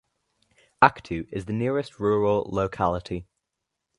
Aktau 0.81 1.27
is 1.31 1.45
the 1.45 1.53
nearest 1.53 1.99
rural 1.99 2.49
locality. 2.51 3.27